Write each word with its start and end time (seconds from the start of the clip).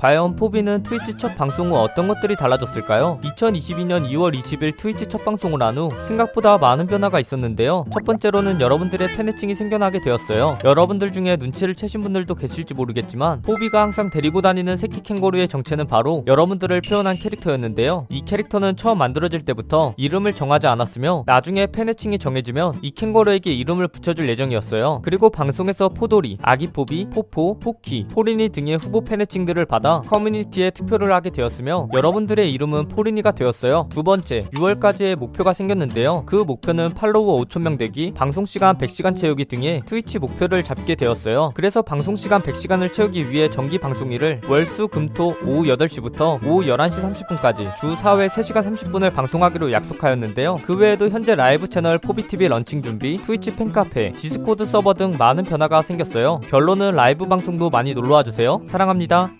과연 0.00 0.34
포비는 0.34 0.82
트위치 0.82 1.12
첫 1.18 1.36
방송 1.36 1.70
후 1.72 1.76
어떤 1.76 2.08
것들이 2.08 2.34
달라졌을까요? 2.34 3.20
2022년 3.22 4.08
2월 4.10 4.34
20일 4.34 4.78
트위치 4.78 5.06
첫 5.06 5.22
방송을 5.26 5.62
한 5.62 5.76
후 5.76 5.90
생각보다 6.02 6.56
많은 6.56 6.86
변화가 6.86 7.20
있었는데요. 7.20 7.84
첫 7.92 8.02
번째로는 8.06 8.62
여러분들의 8.62 9.14
팬애칭이 9.14 9.54
생겨나게 9.54 10.00
되었어요. 10.00 10.56
여러분들 10.64 11.12
중에 11.12 11.36
눈치를 11.36 11.74
채신 11.74 12.00
분들도 12.00 12.34
계실지 12.34 12.72
모르겠지만 12.72 13.42
포비가 13.42 13.82
항상 13.82 14.08
데리고 14.08 14.40
다니는 14.40 14.78
새끼 14.78 15.02
캥거루의 15.02 15.48
정체는 15.48 15.86
바로 15.86 16.24
여러분들을 16.26 16.80
표현한 16.80 17.16
캐릭터였는데요. 17.16 18.06
이 18.08 18.24
캐릭터는 18.24 18.76
처음 18.76 18.96
만들어질 18.96 19.42
때부터 19.42 19.92
이름을 19.98 20.32
정하지 20.32 20.66
않았으며 20.66 21.24
나중에 21.26 21.66
팬애칭이 21.66 22.18
정해지면 22.18 22.76
이 22.80 22.90
캥거루에게 22.92 23.52
이름을 23.52 23.88
붙여줄 23.88 24.30
예정이었어요. 24.30 25.02
그리고 25.04 25.28
방송에서 25.28 25.90
포도리, 25.90 26.38
아기 26.40 26.68
포비, 26.68 27.06
포포, 27.10 27.58
포키, 27.60 28.06
포리니 28.10 28.48
등의 28.48 28.78
후보 28.78 29.04
팬애칭들을 29.04 29.66
받아 29.66 29.89
커뮤니티에 30.06 30.70
투표를 30.70 31.12
하게 31.12 31.30
되었으며 31.30 31.88
여러분들의 31.92 32.52
이름은 32.52 32.88
포리니가 32.88 33.32
되었어요. 33.32 33.88
두 33.90 34.02
번째, 34.02 34.40
6월까지의 34.52 35.16
목표가 35.16 35.52
생겼는데요. 35.52 36.24
그 36.26 36.36
목표는 36.36 36.90
팔로워 36.90 37.42
5천명 37.42 37.78
되기, 37.78 38.12
방송시간 38.14 38.78
100시간 38.78 39.16
채우기 39.16 39.46
등의 39.46 39.82
트위치 39.86 40.18
목표를 40.18 40.62
잡게 40.62 40.94
되었어요. 40.94 41.50
그래서 41.54 41.82
방송시간 41.82 42.42
100시간을 42.42 42.92
채우기 42.92 43.30
위해 43.30 43.50
정기 43.50 43.78
방송일을 43.78 44.42
월수 44.48 44.88
금토 44.88 45.36
오후 45.44 45.64
8시부터 45.64 46.44
오후 46.46 46.62
11시 46.64 47.00
30분까지 47.00 47.76
주 47.76 47.94
4회 47.94 48.28
3시간 48.28 48.62
30분을 48.62 49.12
방송하기로 49.12 49.72
약속하였는데요. 49.72 50.56
그 50.64 50.76
외에도 50.76 51.08
현재 51.08 51.34
라이브 51.34 51.68
채널 51.68 51.98
포비TV 51.98 52.48
런칭 52.48 52.82
준비, 52.82 53.16
트위치 53.18 53.54
팬카페, 53.54 54.12
디스코드 54.12 54.64
서버 54.64 54.94
등 54.94 55.14
많은 55.18 55.44
변화가 55.44 55.82
생겼어요. 55.82 56.40
결론은 56.48 56.92
라이브 56.94 57.26
방송도 57.26 57.70
많이 57.70 57.94
놀러와 57.94 58.22
주세요. 58.22 58.60
사랑합니다. 58.64 59.30